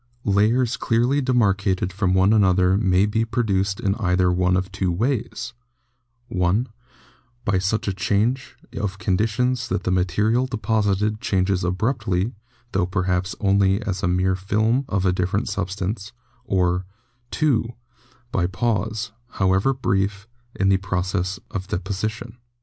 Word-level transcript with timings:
Layers 0.25 0.77
clearly 0.77 1.21
demar 1.21 1.53
cated 1.53 1.91
from 1.93 2.15
one 2.15 2.33
another 2.33 2.75
may 2.75 3.05
be 3.05 3.23
produced 3.23 3.79
in 3.79 3.93
either 3.99 4.31
one 4.31 4.57
of 4.57 4.71
two 4.71 4.91
ways: 4.91 5.53
(i) 6.35 6.63
By 7.45 7.59
such 7.59 7.87
a 7.87 7.93
change 7.93 8.55
of 8.73 8.97
conditions 8.97 9.67
that 9.67 9.83
the 9.83 9.91
material 9.91 10.47
deposited 10.47 11.21
changes 11.21 11.63
abruptly, 11.63 12.33
tho 12.71 12.87
perhaps 12.87 13.35
only 13.39 13.79
as 13.83 14.01
a 14.01 14.07
mere 14.07 14.35
film 14.35 14.85
of 14.89 15.05
a 15.05 15.13
different 15.13 15.47
substance; 15.47 16.13
or 16.45 16.87
(2) 17.29 17.69
by 18.31 18.45
a 18.45 18.47
pause, 18.47 19.11
however 19.33 19.71
brief, 19.71 20.27
in 20.55 20.69
the 20.69 20.77
process 20.77 21.39
of 21.51 21.67
deposition. 21.67 22.37